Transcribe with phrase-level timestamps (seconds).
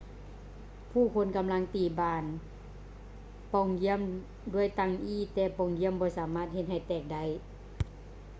[0.91, 2.23] ຜູ້ຄົນກຳລັງຕີບານ
[3.53, 4.01] ປ່ອງຢ້ຽມ
[4.53, 7.23] ດ້ວຍຕັ່ງອີ້ແຕ່ປ່ອງຢ້ຽມບໍ່ສາມາດເຮັດໃຫ້ແຕກໄດ້